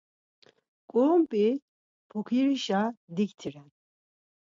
[0.91, 1.45] K̆urump̆i
[2.09, 2.81] pukirişa
[3.15, 3.69] diktiren.